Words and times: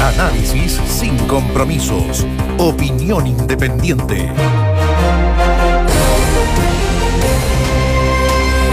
Análisis 0.00 0.80
sin 0.86 1.14
compromisos. 1.26 2.26
Opinión 2.56 3.26
independiente. 3.26 4.30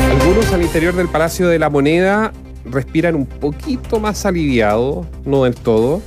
Algunos 0.09 0.53
al 0.53 0.61
interior 0.61 0.95
del 0.95 1.09
Palacio 1.09 1.49
de 1.49 1.59
la 1.59 1.69
Moneda 1.69 2.31
respiran 2.63 3.15
un 3.15 3.25
poquito 3.25 3.99
más 3.99 4.25
aliviado, 4.25 5.05
no 5.25 5.43
del 5.43 5.55
todo, 5.55 6.01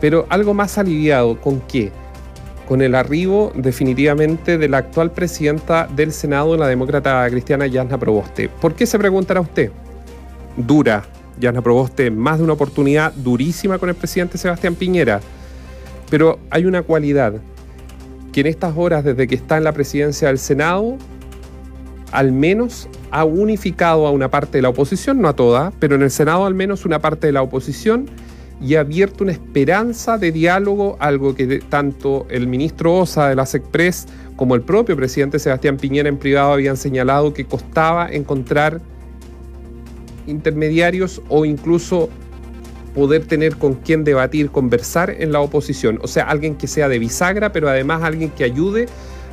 pero 0.00 0.24
algo 0.30 0.54
más 0.54 0.78
aliviado. 0.78 1.38
¿Con 1.42 1.60
qué? 1.60 1.92
Con 2.66 2.80
el 2.80 2.94
arribo 2.94 3.52
definitivamente 3.54 4.56
de 4.56 4.68
la 4.70 4.78
actual 4.78 5.10
presidenta 5.10 5.86
del 5.88 6.10
Senado, 6.10 6.56
la 6.56 6.68
demócrata 6.68 7.28
cristiana 7.28 7.66
Yasna 7.66 7.98
Proboste. 7.98 8.48
¿Por 8.48 8.74
qué 8.74 8.86
se 8.86 8.98
preguntará 8.98 9.42
usted? 9.42 9.70
Dura, 10.56 11.04
Yasna 11.40 11.62
Proboste, 11.62 12.10
más 12.10 12.38
de 12.38 12.44
una 12.44 12.52
oportunidad 12.54 13.12
durísima 13.12 13.78
con 13.78 13.88
el 13.88 13.94
presidente 13.94 14.38
Sebastián 14.38 14.74
Piñera. 14.74 15.20
Pero 16.10 16.38
hay 16.50 16.66
una 16.66 16.82
cualidad, 16.82 17.34
que 18.32 18.40
en 18.40 18.46
estas 18.46 18.76
horas 18.76 19.04
desde 19.04 19.26
que 19.26 19.34
está 19.34 19.56
en 19.56 19.64
la 19.64 19.72
presidencia 19.72 20.28
del 20.28 20.38
Senado, 20.38 20.96
al 22.12 22.32
menos 22.32 22.88
ha 23.10 23.24
unificado 23.24 24.06
a 24.06 24.10
una 24.10 24.30
parte 24.30 24.58
de 24.58 24.62
la 24.62 24.68
oposición, 24.68 25.20
no 25.20 25.28
a 25.28 25.36
toda, 25.36 25.72
pero 25.78 25.94
en 25.94 26.02
el 26.02 26.10
Senado 26.10 26.46
al 26.46 26.54
menos 26.54 26.84
una 26.84 27.00
parte 27.00 27.26
de 27.26 27.32
la 27.32 27.42
oposición 27.42 28.06
y 28.60 28.76
ha 28.76 28.80
abierto 28.80 29.24
una 29.24 29.32
esperanza 29.32 30.16
de 30.16 30.32
diálogo, 30.32 30.96
algo 31.00 31.34
que 31.34 31.58
tanto 31.68 32.26
el 32.30 32.46
ministro 32.46 32.94
Osa 32.94 33.28
de 33.28 33.34
la 33.34 33.46
SECPRES 33.46 34.06
como 34.36 34.54
el 34.54 34.62
propio 34.62 34.96
presidente 34.96 35.38
Sebastián 35.38 35.76
Piñera 35.76 36.08
en 36.08 36.18
privado 36.18 36.52
habían 36.52 36.76
señalado 36.76 37.34
que 37.34 37.44
costaba 37.44 38.08
encontrar 38.10 38.80
intermediarios 40.26 41.22
o 41.28 41.44
incluso 41.44 42.08
poder 42.94 43.26
tener 43.26 43.56
con 43.56 43.74
quien 43.74 44.04
debatir, 44.04 44.50
conversar 44.50 45.10
en 45.10 45.32
la 45.32 45.40
oposición. 45.40 45.98
O 46.02 46.06
sea, 46.06 46.24
alguien 46.24 46.54
que 46.54 46.66
sea 46.66 46.88
de 46.88 46.98
bisagra, 46.98 47.52
pero 47.52 47.68
además 47.68 48.02
alguien 48.02 48.30
que 48.30 48.44
ayude 48.44 48.86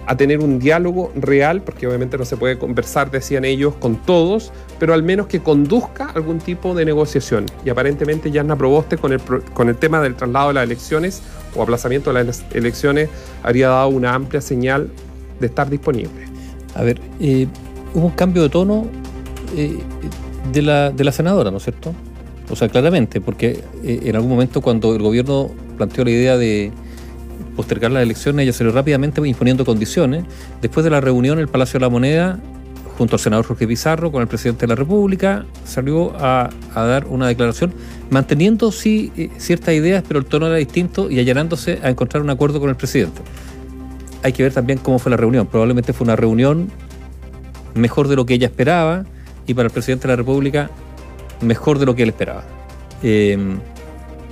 a 0.08 0.18
tener 0.18 0.40
un 0.40 0.58
diálogo 0.58 1.12
real, 1.16 1.62
porque 1.62 1.88
obviamente 1.88 2.18
no 2.18 2.26
se 2.26 2.36
puede 2.36 2.58
conversar, 2.58 3.12
decían 3.12 3.46
ellos, 3.46 3.76
con 3.76 3.96
todos, 3.98 4.52
pero 4.80 4.94
al 4.94 5.04
menos 5.04 5.28
que 5.28 5.42
conduzca 5.42 6.10
algún 6.10 6.40
tipo 6.40 6.74
de 6.74 6.86
negociación. 6.86 7.46
Y 7.64 7.70
aparentemente 7.70 8.32
Yasna 8.32 8.56
Proboste 8.56 8.98
con 8.98 9.14
el, 9.14 9.22
con 9.54 9.70
el 9.70 9.78
tema 9.78 10.02
del 10.02 10.16
traslado 10.16 10.50
de 10.50 10.54
las 10.56 10.64
elecciones 10.64 11.22
o 11.56 11.62
aplazamiento 11.62 12.12
de 12.12 12.24
las 12.24 12.44
elecciones 12.52 13.10
habría 13.44 13.70
dado 13.70 13.90
una 13.90 14.16
amplia 14.16 14.42
señal 14.42 14.90
de 15.40 15.48
estar 15.48 15.70
disponible. 15.70 16.26
A 16.74 16.84
ver, 16.84 17.00
eh, 17.20 17.48
hubo 17.94 18.08
un 18.08 18.14
cambio 18.14 18.42
de 18.44 18.50
tono 18.50 18.88
eh, 19.56 19.78
de, 20.52 20.62
la, 20.62 20.92
de 20.92 21.04
la 21.04 21.12
senadora, 21.12 21.52
¿no 21.52 21.58
es 21.58 21.64
cierto? 21.64 21.94
O 22.50 22.56
sea, 22.56 22.68
claramente, 22.68 23.22
porque 23.22 23.64
eh, 23.84 24.02
en 24.04 24.16
algún 24.16 24.32
momento 24.32 24.62
cuando 24.62 24.94
el 24.94 25.02
gobierno 25.02 25.52
planteó 25.78 26.04
la 26.04 26.12
idea 26.12 26.38
de 26.38 26.72
postergar 27.56 27.92
las 27.92 28.04
elecciones, 28.04 28.44
ella 28.44 28.54
salió 28.54 28.74
rápidamente 28.74 29.26
imponiendo 29.26 29.64
condiciones. 29.66 30.26
Después 30.62 30.84
de 30.84 30.90
la 30.90 31.00
reunión 31.00 31.38
en 31.38 31.44
el 31.44 31.48
Palacio 31.48 31.80
de 31.80 31.86
la 31.86 31.90
Moneda, 31.90 32.40
junto 32.98 33.16
al 33.16 33.20
senador 33.20 33.46
Jorge 33.46 33.68
Pizarro, 33.68 34.12
con 34.12 34.22
el 34.22 34.28
presidente 34.28 34.62
de 34.62 34.68
la 34.68 34.76
República, 34.76 35.46
salió 35.64 36.14
a, 36.18 36.50
dar 36.76 37.08
una 37.08 37.28
declaración, 37.28 37.74
manteniendo 38.10 38.72
sí 38.72 39.14
eh, 39.16 39.30
ciertas 39.38 39.74
ideas, 39.74 40.04
pero 40.06 40.20
el 40.20 40.26
tono 40.26 40.48
era 40.48 40.58
distinto 40.58 41.10
y 41.10 41.20
allanándose 41.20 41.80
a 41.84 41.90
encontrar 41.90 42.22
un 42.22 42.30
acuerdo 42.30 42.60
con 42.60 42.70
el 42.70 42.76
presidente. 42.76 43.22
Hay 44.24 44.34
que 44.34 44.44
ver 44.44 44.54
también 44.54 44.78
cómo 44.78 45.00
fue 45.00 45.10
la 45.10 45.18
reunión. 45.18 45.48
Probablemente 45.48 45.94
fue 45.94 46.04
una 46.04 46.16
reunión 46.16 46.70
mejor 47.74 48.08
de 48.10 48.18
lo 48.18 48.26
que 48.26 48.34
ella 48.34 48.48
esperaba 48.48 49.06
y 49.48 49.54
para 49.54 49.68
el 49.68 49.74
presidente 49.74 50.08
de 50.08 50.14
la 50.14 50.16
República 50.18 50.70
mejor 51.42 51.80
de 51.80 51.86
lo 51.86 51.96
que 51.96 52.04
él 52.04 52.10
esperaba. 52.10 52.44
Eh, 53.04 53.38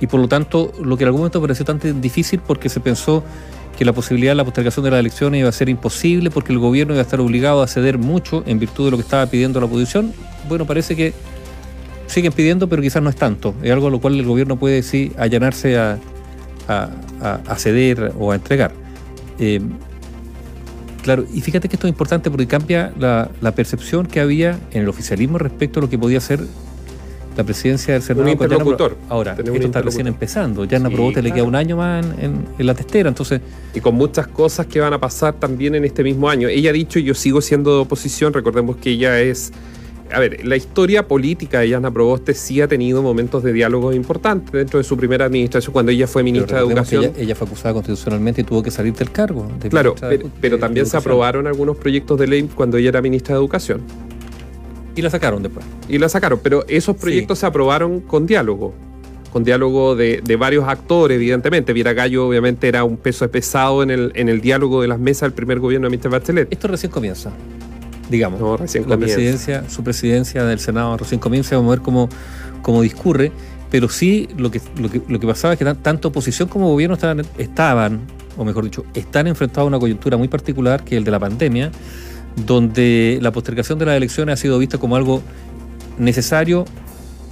y 0.00 0.06
por 0.06 0.20
lo 0.20 0.28
tanto 0.28 0.72
lo 0.82 0.96
que 0.96 1.04
en 1.04 1.08
algún 1.08 1.20
momento 1.20 1.40
pareció 1.40 1.64
tan 1.64 1.80
difícil 2.00 2.40
porque 2.40 2.68
se 2.68 2.80
pensó 2.80 3.22
que 3.76 3.84
la 3.84 3.92
posibilidad 3.92 4.32
de 4.32 4.36
la 4.36 4.44
postergación 4.44 4.84
de 4.84 4.90
las 4.90 5.00
elecciones 5.00 5.40
iba 5.40 5.48
a 5.48 5.52
ser 5.52 5.68
imposible 5.68 6.30
porque 6.30 6.52
el 6.52 6.58
gobierno 6.58 6.94
iba 6.94 7.00
a 7.00 7.04
estar 7.04 7.20
obligado 7.20 7.62
a 7.62 7.66
ceder 7.66 7.98
mucho 7.98 8.42
en 8.46 8.58
virtud 8.58 8.86
de 8.86 8.90
lo 8.92 8.96
que 8.96 9.02
estaba 9.02 9.26
pidiendo 9.26 9.60
la 9.60 9.66
oposición, 9.66 10.12
bueno, 10.48 10.66
parece 10.66 10.96
que 10.96 11.12
siguen 12.06 12.32
pidiendo, 12.32 12.68
pero 12.68 12.82
quizás 12.82 13.02
no 13.02 13.08
es 13.08 13.16
tanto. 13.16 13.54
Es 13.62 13.70
algo 13.70 13.86
a 13.86 13.90
lo 13.90 14.00
cual 14.00 14.18
el 14.18 14.26
gobierno 14.26 14.56
puede 14.56 14.82
sí 14.82 15.12
allanarse 15.16 15.78
a, 15.78 15.98
a, 16.68 17.56
ceder 17.56 18.12
o 18.18 18.32
a 18.32 18.34
entregar. 18.34 18.72
Eh, 19.38 19.60
claro, 21.02 21.24
y 21.32 21.40
fíjate 21.40 21.68
que 21.68 21.76
esto 21.76 21.86
es 21.86 21.92
importante 21.92 22.30
porque 22.30 22.46
cambia 22.46 22.92
la, 22.98 23.30
la, 23.40 23.54
percepción 23.54 24.06
que 24.06 24.20
había 24.20 24.58
en 24.72 24.82
el 24.82 24.88
oficialismo 24.88 25.38
respecto 25.38 25.80
a 25.80 25.82
lo 25.82 25.90
que 25.90 25.98
podía 25.98 26.20
ser 26.20 26.40
la 27.36 27.44
presidencia 27.44 27.94
del 27.94 28.02
Senado. 28.02 28.24
Un 28.24 28.32
interlocutor. 28.32 28.96
Ahora, 29.08 29.36
esto 29.38 29.52
está 29.52 29.82
recién 29.82 30.06
empezando. 30.06 30.64
Ya 30.64 30.78
en 30.78 30.86
sí, 30.88 31.22
le 31.22 31.32
queda 31.32 31.44
un 31.44 31.54
año 31.54 31.76
más 31.76 32.04
en, 32.18 32.46
la 32.58 32.74
testera, 32.74 33.08
entonces... 33.08 33.40
Y 33.74 33.80
con 33.80 33.94
muchas 33.94 34.26
cosas 34.26 34.66
que 34.66 34.80
van 34.80 34.92
a 34.92 34.98
pasar 34.98 35.34
también 35.34 35.74
en 35.74 35.84
este 35.84 36.02
mismo 36.02 36.28
año. 36.28 36.48
Ella 36.48 36.70
ha 36.70 36.72
dicho, 36.72 36.98
yo 36.98 37.14
sigo 37.14 37.40
siendo 37.40 37.74
de 37.74 37.82
oposición, 37.82 38.32
recordemos 38.32 38.76
que 38.76 38.90
ella 38.90 39.20
es... 39.20 39.52
A 40.12 40.18
ver, 40.18 40.46
la 40.46 40.56
historia 40.56 41.06
política 41.06 41.60
de 41.60 41.68
Yana 41.68 41.90
Proboste 41.90 42.34
sí 42.34 42.60
ha 42.60 42.68
tenido 42.68 43.02
momentos 43.02 43.42
de 43.42 43.52
diálogo 43.52 43.92
importantes 43.92 44.52
dentro 44.52 44.78
de 44.78 44.84
su 44.84 44.96
primera 44.96 45.24
administración, 45.24 45.72
cuando 45.72 45.92
ella 45.92 46.06
fue 46.06 46.22
ministra 46.22 46.58
de 46.58 46.66
Educación. 46.66 47.12
Ella, 47.16 47.34
fue 47.34 47.46
acusada 47.46 47.74
constitucionalmente 47.74 48.40
y 48.40 48.44
tuvo 48.44 48.62
que 48.62 48.70
salir 48.70 48.94
del 48.94 49.10
cargo. 49.10 49.46
claro, 49.68 49.94
pero, 50.40 50.58
también 50.58 50.86
se 50.86 50.96
aprobaron 50.96 51.46
algunos 51.46 51.76
proyectos 51.76 52.18
de 52.18 52.26
ley 52.26 52.50
cuando 52.54 52.76
ella 52.76 52.88
era 52.88 53.02
ministra 53.02 53.34
de 53.34 53.40
Educación. 53.40 53.82
Y 54.96 55.02
la 55.02 55.10
sacaron 55.10 55.42
después. 55.42 55.64
Y 55.88 55.98
la 55.98 56.08
sacaron, 56.08 56.40
pero 56.42 56.64
esos 56.68 56.96
proyectos 56.96 57.38
se 57.38 57.46
aprobaron 57.46 58.00
con 58.00 58.26
diálogo, 58.26 58.74
con 59.32 59.44
diálogo 59.44 59.94
de, 59.94 60.36
varios 60.38 60.66
actores, 60.66 61.16
evidentemente. 61.16 61.72
Viera 61.72 61.92
Gallo, 61.92 62.26
obviamente, 62.26 62.68
era 62.68 62.84
un 62.84 62.96
peso 62.96 63.28
pesado 63.30 63.82
en 63.82 63.90
el, 63.90 64.12
en 64.14 64.28
el 64.28 64.40
diálogo 64.40 64.82
de 64.82 64.88
las 64.88 64.98
mesas 64.98 65.22
del 65.22 65.32
primer 65.32 65.60
gobierno 65.60 65.88
de 65.88 65.96
Mr. 65.96 66.10
Bachelet. 66.10 66.52
Esto 66.52 66.68
recién 66.68 66.90
comienza, 66.90 67.32
digamos. 68.10 68.40
No, 68.40 68.56
recién 68.56 68.88
la 68.88 68.96
presidencia, 68.96 69.68
su 69.68 69.82
presidencia 69.82 70.44
del 70.44 70.58
Senado 70.58 70.96
recién 70.96 71.20
comienza, 71.20 71.56
vamos 71.56 71.72
a 71.72 71.76
ver 71.76 71.82
cómo, 71.82 72.08
cómo 72.62 72.82
discurre. 72.82 73.32
Pero 73.70 73.88
sí, 73.88 74.28
lo 74.36 74.50
que, 74.50 74.60
lo 74.80 74.90
que, 74.90 75.00
lo 75.06 75.20
que 75.20 75.26
pasaba 75.28 75.54
es 75.54 75.58
que 75.58 75.64
tanto 75.76 76.08
oposición 76.08 76.48
como 76.48 76.68
gobierno 76.68 76.94
estaban, 76.94 77.22
estaban, 77.38 78.00
o 78.36 78.44
mejor 78.44 78.64
dicho, 78.64 78.84
están 78.94 79.28
enfrentados 79.28 79.66
a 79.66 79.68
una 79.68 79.78
coyuntura 79.78 80.16
muy 80.16 80.26
particular, 80.26 80.82
que 80.82 80.96
es 80.96 80.98
el 80.98 81.04
de 81.04 81.10
la 81.12 81.20
pandemia 81.20 81.70
donde 82.46 83.18
la 83.20 83.32
postergación 83.32 83.78
de 83.78 83.86
las 83.86 83.96
elecciones 83.96 84.34
ha 84.34 84.36
sido 84.36 84.58
vista 84.58 84.78
como 84.78 84.96
algo 84.96 85.22
necesario 85.98 86.64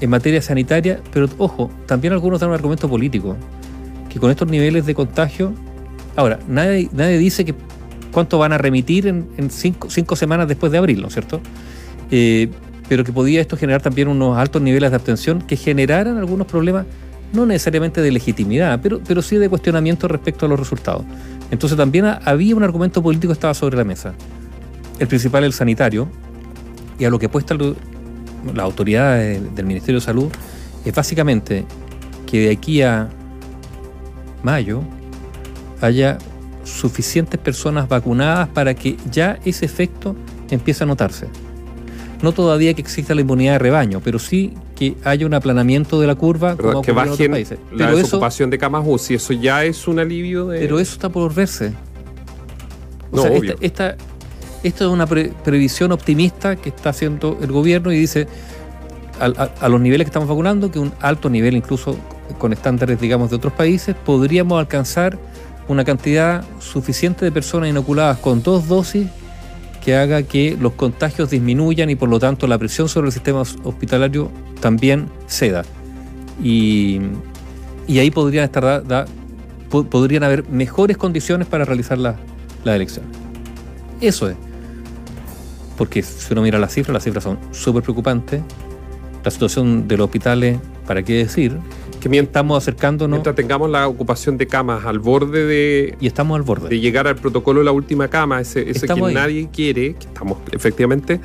en 0.01 0.11
materia 0.11 0.41
sanitaria, 0.43 1.01
pero 1.13 1.29
ojo, 1.39 1.71
también 1.87 2.13
algunos 2.13 2.41
dan 2.41 2.51
un 2.51 2.55
argumento 2.55 2.89
político, 2.89 3.37
que 4.09 4.19
con 4.19 4.31
estos 4.31 4.49
niveles 4.49 4.87
de 4.87 4.95
contagio, 4.95 5.53
ahora, 6.17 6.39
nadie, 6.47 6.89
nadie 6.93 7.19
dice 7.19 7.45
que 7.45 7.55
cuánto 8.13 8.39
van 8.39 8.53
a 8.53 8.59
remitir 8.59 9.07
en, 9.07 9.51
cinco, 9.51 10.17
semanas 10.17 10.49
después 10.49 10.73
de 10.73 10.79
abril, 10.79 11.01
¿no 11.01 11.09
es 11.09 11.15
cierto? 11.15 11.41
Eh, 12.11 12.49
pero 12.89 13.05
que 13.05 13.13
podía 13.13 13.41
esto 13.41 13.57
generar 13.57 13.83
también 13.83 14.09
unos 14.09 14.39
altos 14.39 14.63
niveles 14.63 14.91
de 14.91 14.97
abstención 14.97 15.43
que 15.43 15.57
generaran 15.57 16.17
algunos 16.17 16.47
problemas, 16.47 16.87
no 17.33 17.45
necesariamente 17.45 18.01
de 18.01 18.11
legitimidad, 18.11 18.81
pero, 18.83 19.01
pero 19.07 19.21
sí 19.21 19.37
de 19.37 19.49
cuestionamiento 19.49 20.09
respecto 20.09 20.47
a 20.47 20.49
los 20.49 20.59
resultados. 20.59 21.05
Entonces 21.51 21.77
también 21.77 22.07
había 22.25 22.57
un 22.57 22.63
argumento 22.63 23.03
político 23.03 23.33
que 23.33 23.35
estaba 23.35 23.55
sobre 23.55 23.77
la 23.77 23.85
mesa. 23.85 24.15
El 24.99 25.07
principal 25.07 25.45
el 25.45 25.53
sanitario, 25.53 26.09
y 26.99 27.05
a 27.05 27.11
lo 27.11 27.19
que 27.19 27.27
apuesta 27.27 27.57
la 28.55 28.63
autoridad 28.63 29.19
del 29.19 29.67
Ministerio 29.67 30.01
de 30.01 30.05
Salud 30.05 30.29
es 30.85 30.95
básicamente 30.95 31.65
que 32.27 32.41
de 32.41 32.51
aquí 32.51 32.83
a 32.83 33.09
mayo 34.43 34.83
haya 35.81 36.19
suficientes 36.69 37.41
personas 37.41 37.89
vacunadas 37.89 38.49
para 38.49 38.75
que 38.75 38.97
ya 39.11 39.39
ese 39.45 39.65
efecto 39.65 40.15
empiece 40.51 40.85
a 40.85 40.87
notarse. 40.87 41.27
No 42.23 42.33
todavía 42.33 42.75
que 42.75 42.81
exista 42.81 43.15
la 43.15 43.21
inmunidad 43.21 43.53
de 43.55 43.59
rebaño, 43.61 44.01
pero 44.03 44.19
sí 44.19 44.55
que 44.75 44.97
haya 45.05 45.27
un 45.27 45.35
aplanamiento 45.35 46.01
de 46.01 46.07
la 46.07 46.15
curva 46.15 46.57
como 46.57 46.83
que 46.83 46.93
bajen 46.93 47.27
en 47.27 47.31
países. 47.31 47.59
la 47.73 47.93
desocupación 47.93 48.51
de 48.51 48.59
camas 48.59 48.85
UCI, 48.87 49.15
eso 49.15 49.33
ya 49.33 49.65
es 49.65 49.87
un 49.87 49.99
alivio 49.99 50.47
de... 50.47 50.61
Pero 50.61 50.79
eso 50.79 50.93
está 50.93 51.09
por 51.09 51.33
verse. 51.33 51.73
no, 53.13 53.23
obvio. 53.23 53.57
esta, 53.61 53.97
esto 54.63 54.85
es 54.87 54.91
una 54.91 55.07
previsión 55.07 55.93
optimista 55.93 56.57
que 56.57 56.71
está 56.71 56.91
haciendo 56.91 57.39
el 57.41 57.53
gobierno 57.53 57.93
y 57.93 57.99
dice 57.99 58.27
a, 59.21 59.69
los 59.69 59.81
niveles 59.81 60.05
que 60.05 60.11
estamos 60.11 60.29
vacunando, 60.29 60.71
que 60.71 60.79
un 60.79 60.93
alto 61.01 61.29
nivel 61.29 61.57
incluso 61.57 61.97
con 62.39 62.53
estándares, 62.53 63.01
digamos, 63.01 63.31
de 63.31 63.37
otros 63.37 63.53
países, 63.53 63.95
podríamos 63.95 64.59
alcanzar 64.59 65.19
una 65.69 65.85
cantidad 65.85 66.45
suficiente 66.59 67.25
de 67.25 67.33
personas 67.33 67.71
inoculadas 67.71 68.19
con 68.19 68.43
dos 68.43 68.69
dosis 68.69 69.07
que 69.85 69.97
haga 69.97 70.23
que 70.23 70.57
los 70.61 70.73
contagios 70.73 71.31
disminuyan 71.31 71.89
y 71.91 71.95
por 71.95 72.09
lo 72.09 72.19
tanto 72.19 72.47
la 72.47 72.59
presión 72.59 72.89
sobre 72.89 73.07
el 73.09 73.13
sistema 73.13 73.41
hospitalario 73.41 74.31
también 74.61 75.09
ceda. 75.27 75.65
Y, 76.43 77.01
ahí 77.89 78.11
podrían, 78.11 78.45
estar 78.45 79.07
podrían 79.69 80.25
haber 80.25 80.49
mejores 80.49 80.97
condiciones 80.97 81.47
para 81.47 81.65
realizar 81.65 81.99
la, 81.99 82.17
la 82.65 82.77
elección. 82.77 83.05
Eso 84.01 84.29
es 84.29 84.37
porque 85.79 86.03
si 86.03 86.33
uno 86.33 86.43
mira 86.43 86.59
las 86.59 86.75
cifras, 86.75 86.93
las 86.93 87.05
cifras 87.05 87.23
son 87.23 87.39
súper 87.53 87.85
preocupantes. 87.85 88.43
La 89.25 89.31
situación 89.31 89.87
de 89.87 89.97
los 89.97 90.07
hospitales, 90.07 90.59
¿para 90.87 91.05
qué 91.05 91.15
decir? 91.15 91.57
Que 91.99 92.09
mientras, 92.09 92.31
estamos 92.31 92.63
acercándonos. 92.63 93.17
Mientras 93.17 93.35
tengamos 93.35 93.71
la 93.71 93.89
ocupación 93.89 94.39
de 94.39 94.47
camas 94.47 94.85
al 94.85 94.99
borde 94.99 95.45
de. 95.45 95.97
Y 96.01 96.07
estamos 96.07 96.37
al 96.37 96.43
borde. 96.43 96.69
De 96.69 96.81
llegar 96.81 97.07
al 97.07 97.17
protocolo 97.17 97.61
de 97.61 97.65
la 97.65 97.73
última 97.73 98.09
cama, 98.09 98.41
ese, 98.41 98.69
ese 98.71 98.87
que 98.87 99.01
nadie 99.13 99.49
quiere, 99.53 99.95
que 99.95 100.07
estamos 100.07 100.39
efectivamente. 100.53 101.21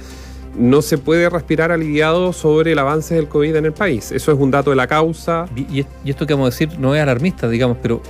No 0.58 0.84
se 0.84 1.00
puede 1.00 1.30
respirar 1.30 1.72
aliviado 1.72 2.32
sobre 2.32 2.74
el 2.74 2.80
avance 2.80 3.16
del 3.16 3.28
COVID 3.28 3.56
en 3.56 3.66
el 3.66 3.74
país. 3.74 4.12
Eso 4.12 4.32
es 4.32 4.38
un 4.38 4.52
dato 4.52 4.70
de 4.70 4.76
la 4.76 4.86
causa. 4.86 5.48
Y, 5.56 5.86
esto 6.06 6.28
que 6.28 6.34
vamos 6.34 6.48
a 6.48 6.50
decir 6.52 6.78
no 6.80 6.94
es 6.94 7.02
alarmista, 7.02 7.50
digamos, 7.50 7.78
pero 7.82 8.02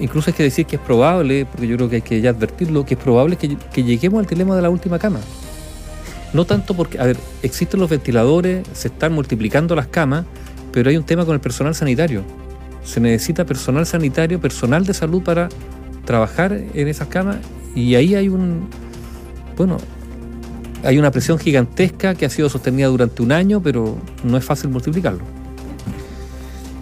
incluso 0.00 0.30
hay 0.30 0.34
que 0.34 0.42
decir 0.42 0.66
que 0.66 0.76
es 0.76 0.82
probable, 0.82 1.46
porque 1.46 1.68
yo 1.68 1.76
creo 1.76 1.88
que 1.88 1.96
hay 1.96 2.02
que 2.02 2.20
ya 2.20 2.30
advertirlo, 2.30 2.84
que 2.84 2.94
es 2.94 3.00
probable 3.00 3.36
que, 3.36 3.56
que 3.72 3.84
lleguemos 3.84 4.18
al 4.18 4.26
dilema 4.26 4.56
de 4.56 4.62
la 4.62 4.70
última 4.70 4.98
cama. 4.98 5.20
No 6.32 6.44
tanto 6.44 6.74
porque, 6.74 6.98
a 6.98 7.04
ver, 7.04 7.16
existen 7.42 7.80
los 7.80 7.90
ventiladores, 7.90 8.66
se 8.72 8.88
están 8.88 9.12
multiplicando 9.12 9.74
las 9.74 9.88
camas, 9.88 10.24
pero 10.72 10.90
hay 10.90 10.96
un 10.96 11.04
tema 11.04 11.24
con 11.24 11.34
el 11.34 11.40
personal 11.40 11.74
sanitario. 11.74 12.22
Se 12.84 13.00
necesita 13.00 13.44
personal 13.44 13.86
sanitario, 13.86 14.40
personal 14.40 14.84
de 14.84 14.94
salud 14.94 15.22
para 15.22 15.48
trabajar 16.04 16.52
en 16.52 16.88
esas 16.88 17.08
camas 17.08 17.36
y 17.74 17.94
ahí 17.94 18.14
hay 18.14 18.28
un, 18.28 18.68
bueno, 19.56 19.78
hay 20.82 20.98
una 20.98 21.10
presión 21.10 21.38
gigantesca 21.38 22.14
que 22.14 22.26
ha 22.26 22.30
sido 22.30 22.48
sostenida 22.48 22.88
durante 22.88 23.22
un 23.22 23.32
año, 23.32 23.62
pero 23.62 23.98
no 24.24 24.36
es 24.36 24.44
fácil 24.44 24.70
multiplicarlo. 24.70 25.20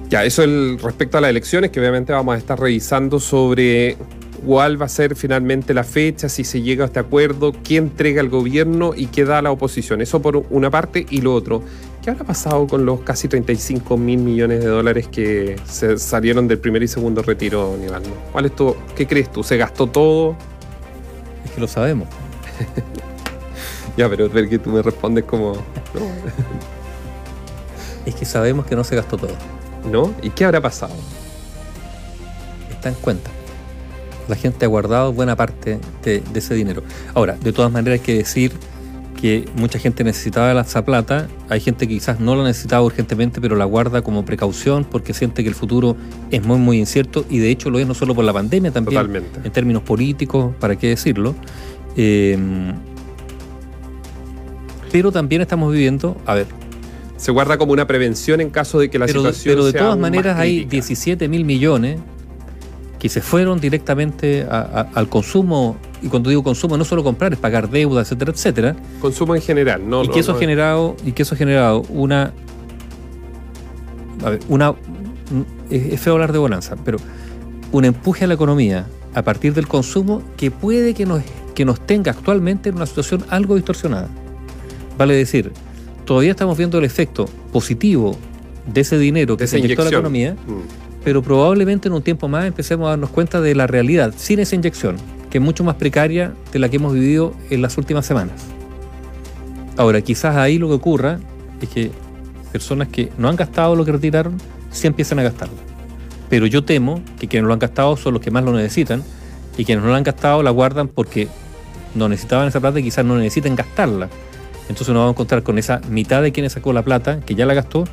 Ya, 0.09 0.25
eso 0.25 0.43
el, 0.43 0.79
respecto 0.79 1.19
a 1.19 1.21
las 1.21 1.31
elecciones, 1.31 1.71
que 1.71 1.81
obviamente 1.81 2.13
vamos 2.13 2.35
a 2.35 2.39
estar 2.39 2.59
revisando 2.59 3.21
sobre 3.21 3.97
cuál 4.45 4.81
va 4.81 4.87
a 4.87 4.89
ser 4.89 5.17
finalmente 5.17 5.75
la 5.75 5.85
fecha, 5.85 6.29
si 6.29 6.45
se 6.45 6.63
llega 6.63 6.85
a 6.85 6.87
este 6.87 7.01
acuerdo, 7.01 7.53
quién 7.63 7.85
entrega 7.85 8.21
el 8.23 8.29
gobierno 8.29 8.93
y 8.97 9.07
qué 9.07 9.25
da 9.25 9.43
la 9.43 9.51
oposición. 9.51 10.01
Eso 10.01 10.23
por 10.23 10.47
una 10.51 10.71
parte 10.71 11.05
y 11.11 11.21
lo 11.21 11.35
otro. 11.35 11.63
¿Qué 12.09 12.13
habrá 12.13 12.25
pasado 12.25 12.67
con 12.67 12.87
los 12.87 13.01
casi 13.01 13.29
35 13.29 13.99
mil 13.99 14.21
millones 14.21 14.61
de 14.61 14.67
dólares 14.67 15.09
que 15.09 15.57
se 15.67 15.99
salieron 15.99 16.49
del 16.49 16.59
primer 16.59 16.83
y 16.83 16.89
segundo 16.89 17.21
retiro, 17.21 17.77
Nivaldo? 17.79 18.09
¿Cuál 18.33 18.47
es 18.47 18.57
tu, 18.57 18.75
¿Qué 18.97 19.07
crees 19.07 19.31
tú? 19.31 19.45
¿Se 19.45 19.59
gastó 19.59 19.87
todo? 19.89 20.35
Es 21.45 21.51
que 21.51 21.61
lo 21.61 21.69
sabemos. 21.69 22.09
ya, 23.99 24.09
pero 24.09 24.27
ver 24.31 24.49
que 24.49 24.59
tú 24.59 24.71
me 24.71 24.81
respondes 24.81 25.25
como... 25.25 25.53
es 28.07 28.15
que 28.15 28.25
sabemos 28.25 28.65
que 28.65 28.75
no 28.75 28.85
se 28.85 28.97
gastó 28.97 29.19
todo. 29.19 29.37
¿No? 29.93 30.15
¿Y 30.23 30.31
qué 30.31 30.47
habrá 30.47 30.63
pasado? 30.63 30.95
Está 32.71 32.89
en 32.89 32.95
cuenta 32.95 33.31
la 34.29 34.37
gente 34.37 34.67
ha 34.67 34.69
guardado 34.69 35.13
buena 35.13 35.37
parte 35.37 35.79
de, 36.03 36.23
ese 36.35 36.55
dinero. 36.55 36.83
Ahora, 37.15 37.37
de 37.41 37.53
todas 37.53 37.73
maneras 37.73 38.01
hay 38.01 38.05
que 38.05 38.15
decir 38.19 38.53
que 39.21 39.49
mucha 39.57 39.81
gente 39.81 40.05
necesitaba 40.05 40.61
esa 40.61 40.85
plata, 40.85 41.29
hay 41.49 41.61
gente 41.61 41.89
que 41.89 41.95
quizás 41.95 42.21
no 42.21 42.37
la 42.37 42.45
necesitaba 42.45 42.83
urgentemente, 42.83 43.41
pero 43.41 43.57
la 43.57 43.65
guarda 43.65 44.03
como 44.03 44.25
precaución 44.25 44.85
porque 44.85 45.13
siente 45.13 45.43
que 45.43 45.49
el 45.49 45.57
futuro 45.57 45.97
es 46.31 46.45
muy, 46.45 46.59
muy 46.59 46.79
incierto 46.79 47.25
y 47.29 47.39
de 47.39 47.51
hecho 47.51 47.69
lo 47.69 47.81
es 47.81 47.87
no 47.87 47.95
solo 47.95 48.15
por 48.15 48.25
la 48.25 48.33
pandemia, 48.33 48.71
también 48.71 49.25
en 49.43 49.51
términos 49.51 49.83
políticos, 49.83 50.55
para 50.61 50.77
qué 50.77 50.91
decirlo. 50.91 51.35
Em, 51.97 52.75
pero 54.93 55.11
también 55.11 55.43
estamos 55.43 55.73
viviendo, 55.73 56.17
a 56.25 56.35
ver, 56.35 56.47
se 57.17 57.33
guarda 57.33 57.59
como 57.59 57.73
una 57.73 57.89
prevención 57.89 58.41
en 58.41 58.51
caso 58.51 58.79
de 58.79 58.89
que 58.89 59.01
la 59.01 59.09
situación 59.09 59.53
Pero 59.53 59.65
de 59.67 59.73
todas 59.73 59.99
maneras 59.99 60.39
hay 60.39 60.65
17 60.65 61.27
mil 61.27 61.45
millones 61.45 61.99
que 63.01 63.09
se 63.09 63.21
fueron 63.21 63.61
directamente 63.61 64.47
al 64.49 65.09
consumo, 65.09 65.77
y 66.03 66.09
cuando 66.09 66.31
digo 66.31 66.43
consumo 66.43 66.77
no 66.77 66.85
solo 66.85 67.03
comprar, 67.03 67.33
es 67.33 67.39
pagar 67.39 67.71
deuda, 67.71 68.03
etcétera, 68.03 68.33
etcétera. 68.33 68.77
Consumo 69.01 69.35
en 69.35 69.43
general, 69.43 69.89
no. 69.89 70.05
Y 70.05 70.09
que 70.09 70.21
eso 70.21 70.33
ha 70.33 70.39
generado, 70.39 70.97
y 71.05 71.13
que 71.13 71.23
eso 71.23 71.35
ha 71.35 71.39
generado 71.39 71.83
una. 71.89 72.33
A 74.25 74.31
ver, 74.31 74.41
una. 74.49 74.75
Es 75.71 76.01
feo 76.01 76.15
hablar 76.15 76.33
de 76.33 76.39
bonanza, 76.39 76.77
pero 76.85 76.99
un 77.73 77.85
empuje 77.85 78.25
a 78.25 78.29
la 78.29 78.35
economía 78.35 78.87
a 79.15 79.23
partir 79.23 79.53
del 79.53 79.69
consumo 79.69 80.23
que 80.37 80.51
puede 80.51 80.95
que 80.95 81.05
nos, 81.05 81.23
que 81.55 81.65
nos 81.65 81.81
tenga 81.81 82.13
actualmente 82.13 82.71
en 82.71 82.77
una 82.77 82.87
situación 82.87 83.25
algo 83.29 83.57
distorsionada. 83.57 84.09
Vale 84.97 85.15
decir, 85.15 85.53
todavía 86.07 86.31
estamos 86.31 86.57
viendo 86.57 86.79
el 86.79 86.85
efecto 86.85 87.27
positivo 87.53 88.17
de 88.67 88.81
ese 88.81 88.99
dinero 88.99 89.37
que 89.37 89.47
se 89.47 89.59
inyectó 89.59 89.83
a 89.83 89.85
la 89.85 89.91
economía. 89.91 90.35
Mm 90.35 90.89
pero 91.09 91.23
probablemente 91.23 91.89
en 91.89 91.95
un 91.95 92.03
tiempo 92.03 92.29
más 92.29 92.45
empecemos 92.45 92.87
a 92.87 92.91
darnos 92.91 93.09
cuenta 93.09 93.41
de 93.41 93.55
la 93.55 93.67
realidad 93.67 94.13
sin 94.17 94.41
esa 94.41 94.55
inyección, 94.55 94.97
que 95.31 95.39
es 95.39 95.45
mucho 95.45 95.65
más 95.65 95.77
precaria 95.77 96.33
de 96.53 96.59
la 96.59 96.69
que 96.69 96.77
hemos 96.77 96.95
vivido 96.95 97.35
en 97.51 97.63
las 97.63 97.77
últimas 97.79 98.07
semanas. 98.07 98.47
Ahora, 99.77 100.01
quizás 100.01 100.37
ahí 100.37 100.59
lo 100.59 100.69
que 100.69 100.75
ocurra 100.75 101.21
es 101.61 101.69
que 101.69 101.91
personas 102.53 102.89
que 102.89 103.11
no 103.19 103.29
han 103.29 103.37
gastado 103.37 103.77
lo 103.77 103.85
que 103.85 103.93
retiraron, 103.93 104.39
sí 104.71 104.87
empiezan 104.87 105.19
a 105.19 105.23
gastarlo. 105.23 105.57
Pero 106.29 106.47
yo 106.47 106.65
temo 106.65 107.01
que 107.19 107.29
quienes 107.29 107.47
lo 107.47 107.53
han 107.53 107.59
gastado 107.59 107.97
son 107.97 108.15
los 108.15 108.23
que 108.23 108.31
más 108.31 108.45
lo 108.45 108.53
necesitan 108.53 109.03
y 109.57 109.65
quienes 109.65 109.85
no 109.85 109.91
lo 109.91 109.97
han 109.97 110.03
gastado 110.03 110.43
la 110.43 110.51
guardan 110.51 110.89
porque 110.89 111.29
no 111.95 112.09
necesitaban 112.09 112.49
esa 112.49 112.61
plata 112.61 112.81
y 112.81 112.83
quizás 112.83 113.05
no 113.05 113.17
necesiten 113.17 113.57
gastarla. 113.57 114.09
Entonces 114.69 114.89
nos 114.89 114.97
vamos 114.97 115.09
a 115.09 115.15
encontrar 115.15 115.43
con 115.43 115.59
esa 115.59 115.81
mitad 115.89 116.23
de 116.23 116.33
quienes 116.33 116.53
sacó 116.53 116.73
la 116.73 116.83
plata, 116.83 117.21
que 117.21 117.35
ya 117.35 117.47
la 117.47 117.55
gastó, 117.55 117.85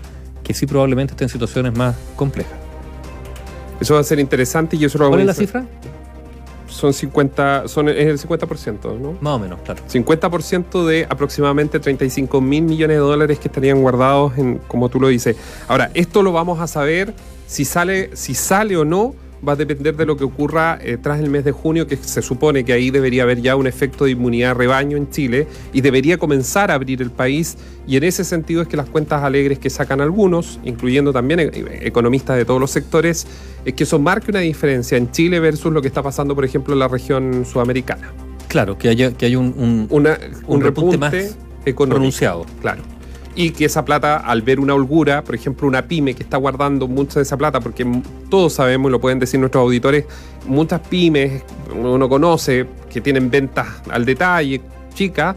que 0.44 0.54
sí 0.54 0.66
probablemente 0.66 1.14
estén 1.14 1.26
en 1.26 1.30
situaciones 1.30 1.76
más 1.76 1.96
complejas. 2.16 2.54
Eso 3.80 3.96
va 3.96 4.02
a 4.02 4.04
ser 4.04 4.20
interesante 4.20 4.76
y 4.76 4.86
eso 4.86 4.98
lo 4.98 5.10
¿Cuál 5.10 5.22
es 5.22 5.28
la 5.28 5.34
cifra? 5.34 5.66
Son 6.76 6.94
50, 6.94 7.68
son, 7.68 7.88
es 7.88 7.96
el 7.96 8.20
50%, 8.20 9.00
¿no? 9.00 9.18
Más 9.22 9.34
o 9.34 9.40
menos, 9.40 9.60
claro. 9.62 9.82
50% 9.88 10.86
de 10.86 11.08
aproximadamente 11.10 11.80
35 11.80 12.42
mil 12.42 12.64
millones 12.64 12.98
de 12.98 13.02
dólares 13.02 13.40
que 13.40 13.48
estarían 13.48 13.82
guardados 13.82 14.38
en, 14.38 14.60
como 14.68 14.90
tú 14.90 15.00
lo 15.00 15.08
dices. 15.08 15.38
Ahora, 15.70 15.90
esto 15.94 16.22
lo 16.22 16.34
vamos 16.34 16.60
a 16.60 16.68
saber 16.68 17.14
si 17.48 17.64
sale, 17.64 18.16
si 18.16 18.34
sale 18.34 18.76
o 18.76 18.84
no 18.84 19.16
va 19.48 19.54
a 19.54 19.56
depender 19.56 19.96
de 19.96 20.06
lo 20.06 20.18
que 20.18 20.24
ocurra 20.24 20.78
eh, 20.82 20.98
tras 21.02 21.20
el 21.20 21.30
mes 21.30 21.46
de 21.46 21.52
junio, 21.52 21.88
que 21.88 21.98
se 21.98 22.22
supone 22.22 22.64
que 22.64 22.74
ahí 22.74 22.92
debería 22.92 23.24
haber 23.24 23.42
ya 23.42 23.56
un 23.56 23.68
efecto 23.68 24.06
de 24.06 24.12
inmunidad 24.12 24.56
rebaño 24.56 24.98
en 24.98 25.10
Chile 25.10 25.48
y 25.74 25.82
debería 25.82 26.18
comenzar 26.18 26.72
a 26.72 26.76
abrir 26.76 27.02
el 27.02 27.12
país. 27.12 27.58
Y 27.88 27.98
en 27.98 28.04
ese 28.04 28.24
sentido 28.24 28.62
es 28.62 28.68
que 28.68 28.78
las 28.78 28.90
cuentas 28.90 29.24
alegres 29.24 29.60
que 29.60 29.70
sacan 29.70 30.02
algunos, 30.02 30.60
incluyendo 30.64 31.14
también 31.14 31.40
eh, 31.40 31.52
economistas 31.82 32.38
de 32.38 32.46
todos 32.46 32.60
los 32.60 32.72
sectores, 32.72 33.28
es 33.66 33.74
que 33.74 33.84
eso 33.84 34.00
marque 34.00 34.32
una 34.32 34.40
diferencia 34.40 34.98
en 34.98 35.12
Chile 35.12 35.40
versus 35.40 35.72
lo 35.72 35.82
que 35.82 35.88
está 35.88 36.02
pasando, 36.02 36.36
por 36.36 36.46
ejemplo, 36.46 36.74
en 36.74 36.80
la 36.80 36.88
región 36.88 37.46
sudamericana. 37.46 38.14
Claro, 38.48 38.78
que 38.78 38.90
haya, 38.90 39.12
que 39.12 39.26
haya 39.26 39.40
un, 39.40 39.88
un, 39.90 40.62
repunte, 40.62 40.98
más 40.98 41.14
pronunciado. 41.76 42.46
Claro 42.62 42.95
y 43.36 43.52
que 43.52 43.66
esa 43.66 43.84
plata, 43.84 44.18
al 44.18 44.42
ver 44.42 44.60
una 44.60 44.74
holgura, 44.74 45.24
por 45.24 45.36
ejemplo, 45.36 45.68
una 45.68 45.88
pyme 45.88 46.14
que 46.14 46.24
está 46.24 46.38
guardando 46.38 46.88
mucha 46.88 47.20
de 47.20 47.24
esa 47.24 47.38
plata, 47.38 47.60
porque 47.60 47.86
todos 48.30 48.54
sabemos, 48.54 48.90
y 48.90 48.92
lo 48.94 49.02
pueden 49.02 49.20
decir 49.20 49.40
nuestros 49.40 49.62
auditores, 49.62 50.06
muchas 50.48 50.80
pymes, 50.82 51.44
uno 51.74 52.08
conoce, 52.08 52.66
que 52.90 53.02
tienen 53.02 53.30
ventas 53.30 53.68
al 53.90 54.06
detalle, 54.06 54.62
chicas, 54.94 55.36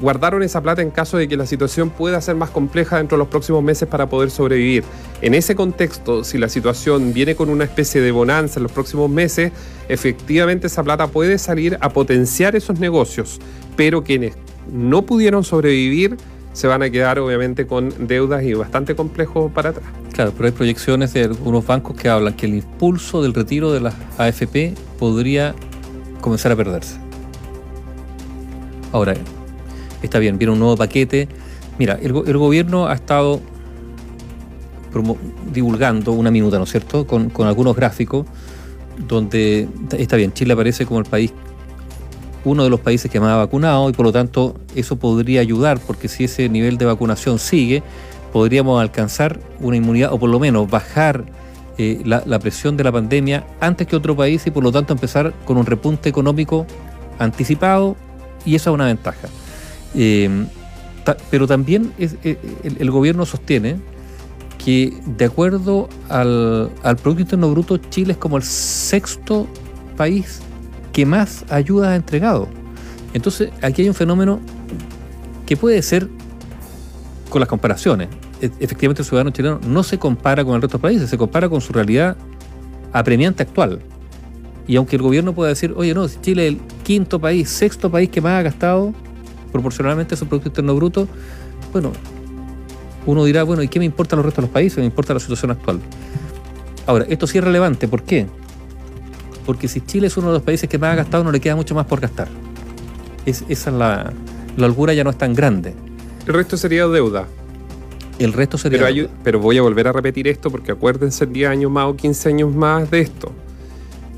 guardaron 0.00 0.42
esa 0.42 0.62
plata 0.62 0.82
en 0.82 0.90
caso 0.90 1.16
de 1.16 1.26
que 1.26 1.36
la 1.36 1.46
situación 1.46 1.90
pueda 1.90 2.20
ser 2.20 2.36
más 2.36 2.50
compleja 2.50 2.98
dentro 2.98 3.16
de 3.16 3.20
los 3.20 3.28
próximos 3.28 3.62
meses 3.62 3.88
para 3.88 4.08
poder 4.08 4.30
sobrevivir. 4.30 4.84
En 5.22 5.34
ese 5.34 5.56
contexto, 5.56 6.24
si 6.24 6.38
la 6.38 6.48
situación 6.48 7.12
viene 7.12 7.34
con 7.34 7.48
una 7.48 7.64
especie 7.64 8.00
de 8.00 8.12
bonanza 8.12 8.60
en 8.60 8.64
los 8.64 8.72
próximos 8.72 9.10
meses, 9.10 9.52
efectivamente 9.88 10.68
esa 10.68 10.84
plata 10.84 11.08
puede 11.08 11.38
salir 11.38 11.78
a 11.80 11.88
potenciar 11.88 12.54
esos 12.54 12.78
negocios, 12.78 13.40
pero 13.76 14.04
quienes 14.04 14.36
no 14.72 15.02
pudieron 15.02 15.44
sobrevivir, 15.44 16.16
se 16.58 16.66
van 16.66 16.82
a 16.82 16.90
quedar 16.90 17.20
obviamente 17.20 17.68
con 17.68 18.08
deudas 18.08 18.42
y 18.42 18.52
bastante 18.52 18.96
complejos 18.96 19.52
para 19.52 19.70
atrás. 19.70 19.86
Claro, 20.12 20.32
pero 20.36 20.46
hay 20.46 20.50
proyecciones 20.50 21.14
de 21.14 21.22
algunos 21.22 21.64
bancos 21.64 21.96
que 21.96 22.08
hablan 22.08 22.34
que 22.34 22.46
el 22.46 22.54
impulso 22.54 23.22
del 23.22 23.32
retiro 23.32 23.70
de 23.70 23.78
las 23.78 23.94
AFP 24.18 24.74
podría 24.98 25.54
comenzar 26.20 26.50
a 26.50 26.56
perderse. 26.56 26.98
Ahora, 28.90 29.14
está 30.02 30.18
bien, 30.18 30.36
viene 30.36 30.52
un 30.52 30.58
nuevo 30.58 30.76
paquete. 30.76 31.28
Mira, 31.78 31.96
el, 32.02 32.12
gobierno 32.12 32.88
ha 32.88 32.94
estado 32.94 33.40
divulgando 35.52 36.10
una 36.10 36.32
minuta, 36.32 36.58
¿no 36.58 36.64
es 36.64 36.70
cierto?, 36.70 37.06
con, 37.06 37.30
con 37.30 37.46
algunos 37.46 37.76
gráficos 37.76 38.26
donde 39.06 39.68
está 39.96 40.16
bien, 40.16 40.32
Chile 40.32 40.54
aparece 40.54 40.86
como 40.86 40.98
el 40.98 41.06
país 41.06 41.32
uno 42.48 42.64
de 42.64 42.70
los 42.70 42.80
países 42.80 43.10
que 43.10 43.20
más 43.20 43.30
ha 43.30 43.36
vacunado 43.36 43.88
y 43.90 43.92
por 43.92 44.06
lo 44.06 44.12
tanto 44.12 44.54
eso 44.74 44.96
podría 44.96 45.40
ayudar 45.40 45.78
porque 45.78 46.08
si 46.08 46.24
ese 46.24 46.48
nivel 46.48 46.78
de 46.78 46.86
vacunación 46.86 47.38
sigue, 47.38 47.82
podríamos 48.32 48.80
alcanzar 48.80 49.38
una 49.60 49.76
inmunidad 49.76 50.12
o 50.12 50.18
por 50.18 50.30
lo 50.30 50.40
menos 50.40 50.68
bajar 50.68 51.24
eh, 51.76 52.00
la, 52.04 52.38
presión 52.38 52.76
de 52.76 52.84
la 52.84 52.92
pandemia 52.92 53.46
antes 53.60 53.86
que 53.86 53.96
otro 53.96 54.16
país 54.16 54.46
y 54.46 54.50
por 54.50 54.64
lo 54.64 54.72
tanto 54.72 54.92
empezar 54.92 55.32
con 55.44 55.58
un 55.58 55.66
repunte 55.66 56.08
económico 56.08 56.66
anticipado 57.18 57.96
y 58.44 58.54
eso 58.54 58.70
es 58.70 58.74
una 58.74 58.86
ventaja. 58.86 59.28
Em, 59.94 60.46
pero 61.30 61.46
también 61.46 61.92
eh, 61.98 62.38
el, 62.64 62.90
gobierno 62.90 63.24
sostiene 63.24 63.76
que 64.62 64.92
de 65.06 65.24
acuerdo 65.24 65.88
al, 66.08 66.70
al 66.82 66.96
Producto 66.96 67.22
Interno 67.22 67.50
Bruto, 67.50 67.78
Chile 67.78 68.12
es 68.12 68.18
como 68.18 68.36
el 68.36 68.42
sexto 68.42 69.46
país 69.96 70.42
que 70.98 71.06
más 71.06 71.44
ayuda 71.48 71.92
ha 71.92 71.94
entregado. 71.94 72.48
Entonces, 73.14 73.50
aquí 73.62 73.82
hay 73.82 73.88
un 73.88 73.94
fenómeno 73.94 74.40
que 75.46 75.56
puede 75.56 75.80
ser, 75.80 76.08
con 77.28 77.38
las 77.38 77.48
comparaciones, 77.48 78.08
e, 78.40 78.46
efectivamente 78.58 79.02
el 79.02 79.06
ciudadano 79.06 79.30
chileno 79.30 79.60
no 79.64 79.84
se 79.84 79.96
compara 79.96 80.44
con 80.44 80.56
el 80.56 80.62
resto 80.62 80.78
de 80.78 80.82
países, 80.82 81.08
se 81.08 81.16
compara 81.16 81.48
con 81.48 81.60
su 81.60 81.72
realidad 81.72 82.16
apremiante 82.92 83.44
actual. 83.44 83.78
Y 84.66 84.74
aunque 84.74 84.96
el 84.96 85.02
gobierno 85.02 85.36
pueda 85.36 85.50
decir, 85.50 85.72
oye, 85.76 85.94
no, 85.94 86.04
Chile 86.08 86.48
es 86.48 86.54
el 86.54 86.60
quinto 86.82 87.20
país, 87.20 87.48
sexto 87.48 87.92
país 87.92 88.10
que 88.10 88.20
más 88.20 88.32
ha 88.32 88.42
gastado 88.42 88.92
proporcionalmente 89.52 90.16
su 90.16 90.26
Producto 90.26 90.48
Interno 90.48 90.74
Bruto, 90.74 91.06
bueno, 91.70 91.92
uno 93.06 93.24
dirá, 93.24 93.44
bueno, 93.44 93.62
¿y 93.62 93.68
qué 93.68 93.78
me 93.78 93.84
importa 93.84 94.16
los 94.16 94.24
restos 94.24 94.42
de 94.42 94.46
los 94.48 94.52
países? 94.52 94.78
Me 94.78 94.86
importa 94.86 95.14
la 95.14 95.20
situación 95.20 95.52
actual. 95.52 95.78
Ahora, 96.86 97.06
esto 97.08 97.28
sí 97.28 97.38
es 97.38 97.44
relevante, 97.44 97.86
¿por 97.86 98.02
qué? 98.02 98.26
Porque 99.48 99.66
si 99.66 99.80
Chile 99.80 100.08
es 100.08 100.16
uno 100.18 100.26
de 100.26 100.34
los 100.34 100.42
países 100.42 100.68
que 100.68 100.76
más 100.76 100.92
ha 100.92 100.96
gastado, 100.96 101.24
no 101.24 101.32
le 101.32 101.40
queda 101.40 101.56
mucho 101.56 101.74
más 101.74 101.86
por 101.86 102.00
gastar. 102.00 102.28
Es, 103.24 103.46
esa 103.48 103.70
es 103.70 103.76
la, 103.76 104.12
la 104.58 104.66
holgura 104.66 104.92
ya 104.92 105.04
no 105.04 105.08
es 105.08 105.16
tan 105.16 105.32
grande. 105.32 105.72
El 106.26 106.34
resto 106.34 106.58
sería 106.58 106.86
deuda. 106.86 107.26
El 108.18 108.34
resto 108.34 108.58
sería 108.58 108.78
pero, 108.84 109.08
pero 109.24 109.40
voy 109.40 109.56
a 109.56 109.62
volver 109.62 109.88
a 109.88 109.92
repetir 109.92 110.28
esto 110.28 110.50
porque 110.50 110.72
acuérdense 110.72 111.24
10 111.24 111.48
años 111.48 111.70
más 111.70 111.86
o 111.86 111.96
15 111.96 112.28
años 112.28 112.54
más 112.54 112.90
de 112.90 113.00
esto. 113.00 113.32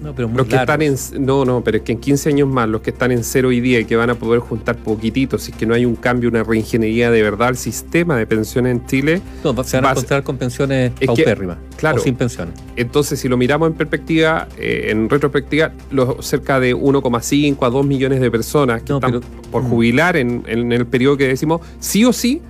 No, 0.01 0.15
pero 0.15 0.29
los 0.29 0.47
que 0.47 0.57
están 0.57 0.81
en 0.83 0.97
no, 1.19 1.45
no, 1.45 1.63
pero 1.63 1.79
es 1.79 1.83
que 1.83 1.93
en 1.93 1.99
15 1.99 2.31
años 2.31 2.49
más 2.49 2.69
los 2.69 2.81
que 2.81 2.91
están 2.91 3.13
en 3.13 3.23
cero 3.23 3.49
hoy 3.49 3.61
día 3.61 3.81
y 3.81 3.85
que 3.85 3.97
van 3.97 4.11
a 4.11 4.15
poder 4.15 4.41
juntar 4.41 4.77
poquititos, 4.77 5.43
si 5.43 5.53
es 5.53 5.59
que 5.59 5.67
no 5.67 5.75
hay 5.75 5.85
un 5.85 5.97
cambio, 5.97 6.31
una 6.31 6.43
reingeniería 6.43 7.11
de 7.11 7.23
verdad 7.23 7.49
al 7.49 7.57
sistema 7.57 8.17
de 8.17 8.27
pensiones 8.27 8.73
en 8.73 8.87
Chile, 8.87 9.23
no, 9.45 9.63
se 9.63 9.77
van 9.77 9.87
a 9.87 9.91
encontrar 9.91 10.23
con 10.23 10.39
pensiones 10.39 10.93
paupérrimas, 11.05 11.59
claro, 11.77 11.99
o 11.99 12.01
sin 12.01 12.15
pensiones. 12.15 12.55
Entonces, 12.77 13.21
si 13.21 13.29
lo 13.29 13.37
miramos 13.37 13.69
en 13.69 13.75
perspectiva, 13.75 14.49
eh, 14.57 14.87
en 14.89 15.09
retrospectiva, 15.11 15.73
los 15.91 16.25
cerca 16.27 16.61
de 16.61 16.75
1,5 16.75 17.67
a 17.67 17.71
2 17.71 17.87
millones 17.87 18.21
de 18.21 18.31
personas 18.31 18.83
que 18.83 18.95
están 18.95 19.21
por 19.51 19.63
mm. 19.63 19.69
jubilar 19.69 20.17
en, 20.17 20.45
en 20.47 20.73
el 20.73 20.87
periodo 20.87 21.19
que 21.19 21.29
decimos, 21.29 21.61
sí 21.79 22.05
o 22.05 22.13
sí 22.13 22.41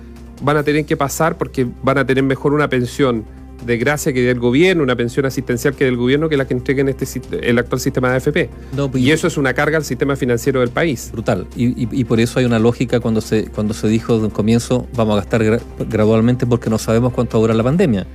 van 0.41 0.57
a 0.57 0.63
tener 0.63 0.85
que 0.85 0.97
pasar 0.97 1.37
porque 1.37 1.67
van 1.83 1.97
a 1.97 2.05
tener 2.05 2.23
mejor 2.23 2.53
una 2.53 2.67
pensión 2.67 3.25
de 3.65 3.77
gracia 3.77 4.13
que 4.13 4.21
del 4.21 4.39
gobierno, 4.39 4.83
una 4.83 4.95
pensión 4.95 5.25
asistencial 5.25 5.75
que 5.75 5.85
del 5.85 5.97
gobierno, 5.97 6.29
que 6.29 6.37
la 6.37 6.45
que 6.45 6.53
entreguen 6.53 6.89
este, 6.89 7.21
el 7.47 7.57
actual 7.57 7.79
sistema 7.79 8.09
de 8.09 8.15
AFP. 8.17 8.49
Pues, 8.75 9.03
y 9.03 9.11
eso 9.11 9.27
es 9.27 9.37
una 9.37 9.53
carga 9.53 9.77
al 9.77 9.83
sistema 9.83 10.15
financiero 10.15 10.59
del 10.59 10.69
país. 10.69 11.09
Brutal. 11.11 11.47
Y, 11.55 12.03
por 12.05 12.19
eso 12.19 12.39
hay 12.39 12.45
una 12.45 12.59
lógica 12.59 12.99
cuando 12.99 13.21
se, 13.21 13.45
cuando 13.45 13.73
se 13.73 13.87
dijo 13.87 14.17
de 14.17 14.25
un 14.25 14.29
comienzo, 14.31 14.87
vamos 14.95 15.13
a 15.13 15.15
gastar 15.17 15.61
gradualmente 15.89 16.45
porque 16.45 16.69
no 16.69 16.77
sabemos 16.77 17.13
cuánto 17.13 17.37
va 17.37 17.39
a 17.39 17.41
durar 17.41 17.55
la 17.55 17.63
pandemia. 17.63 18.05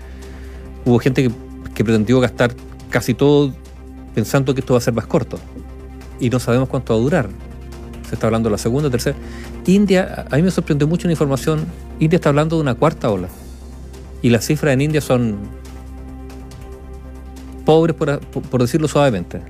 Hubo 0.84 0.98
gente 0.98 1.22
que, 1.22 1.30
que 1.74 1.84
pretendió 1.84 2.20
gastar 2.20 2.54
casi 2.90 3.14
todo 3.14 3.52
pensando 4.14 4.54
que 4.54 4.60
esto 4.60 4.74
va 4.74 4.78
a 4.78 4.82
ser 4.82 4.94
más 4.94 5.06
corto. 5.06 5.38
Y 6.18 6.30
no 6.30 6.40
sabemos 6.40 6.68
cuánto 6.68 6.94
va 6.94 6.98
a 6.98 7.02
durar. 7.02 7.28
Se 8.08 8.14
está 8.14 8.26
hablando 8.26 8.48
de 8.48 8.52
la 8.52 8.58
segunda, 8.58 8.90
tercera. 8.90 9.16
India, 9.66 10.26
a 10.30 10.36
mí 10.36 10.42
me 10.42 10.50
sorprendió 10.50 10.86
mucho 10.86 11.08
la 11.08 11.12
información. 11.12 11.64
India 11.98 12.16
está 12.16 12.28
hablando 12.28 12.56
de 12.56 12.62
una 12.62 12.74
cuarta 12.74 13.10
ola. 13.10 13.28
Y 14.22 14.30
las 14.30 14.46
cifras 14.46 14.74
en 14.74 14.80
India 14.80 15.00
son 15.00 15.36
pobres, 17.64 17.96
por, 17.96 18.60
decirlo 18.60 18.88
suavemente, 18.88 19.42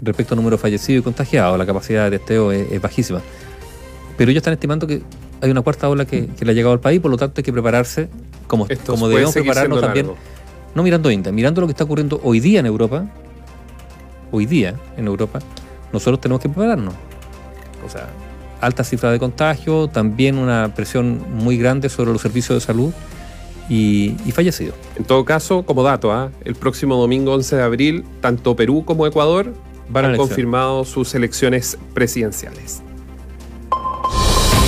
respecto 0.00 0.34
al 0.34 0.36
número 0.36 0.56
de 0.56 0.62
fallecidos 0.62 1.00
y 1.00 1.02
contagiados. 1.02 1.58
La 1.58 1.66
capacidad 1.66 2.10
de 2.10 2.18
testeo 2.18 2.52
es, 2.52 2.80
bajísima. 2.80 3.20
Pero 4.16 4.30
ellos 4.30 4.40
están 4.40 4.54
estimando 4.54 4.86
que 4.86 5.02
hay 5.42 5.50
una 5.50 5.60
cuarta 5.60 5.88
ola 5.88 6.06
que, 6.06 6.28
le 6.40 6.50
ha 6.50 6.54
llegado 6.54 6.72
al 6.72 6.80
país, 6.80 7.00
por 7.00 7.10
lo 7.10 7.18
tanto 7.18 7.40
hay 7.40 7.44
que 7.44 7.52
prepararse 7.52 8.08
como, 8.46 8.66
como 8.86 9.08
debemos 9.08 9.34
prepararnos 9.34 9.80
también. 9.80 10.10
No 10.74 10.82
mirando 10.82 11.10
India, 11.10 11.32
mirando 11.32 11.60
lo 11.60 11.66
que 11.66 11.72
está 11.72 11.84
ocurriendo 11.84 12.20
hoy 12.22 12.40
día 12.40 12.60
en 12.60 12.66
Europa, 12.66 13.06
hoy 14.30 14.46
día 14.46 14.74
en 14.96 15.06
Europa, 15.06 15.40
nosotros 15.92 16.20
tenemos 16.20 16.40
que 16.40 16.48
prepararnos. 16.48 16.94
O 17.84 17.88
sea, 17.88 18.08
alta 18.60 18.84
cifra 18.84 19.10
de 19.10 19.18
contagio, 19.18 19.88
también 19.88 20.38
una 20.38 20.74
presión 20.74 21.20
muy 21.34 21.58
grande 21.58 21.88
sobre 21.88 22.12
los 22.12 22.22
servicios 22.22 22.56
de 22.56 22.66
salud 22.66 22.92
y, 23.68 24.14
fallecido. 24.32 24.74
En 24.96 25.04
todo 25.04 25.24
caso, 25.24 25.64
como 25.64 25.82
dato, 25.82 26.12
¿ah? 26.12 26.30
el 26.44 26.54
próximo 26.54 26.96
domingo 26.96 27.32
11 27.34 27.56
de 27.56 27.62
abril, 27.62 28.04
tanto 28.20 28.54
Perú 28.56 28.84
como 28.84 29.06
Ecuador 29.06 29.54
van 29.88 30.04
han 30.04 30.16
confirmado 30.16 30.84
sus 30.84 31.14
elecciones 31.14 31.78
presidenciales. 31.94 32.82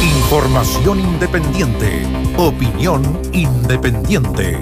Información 0.03 1.01
independiente. 1.01 2.03
Opinión 2.37 3.03
independiente. 3.33 4.59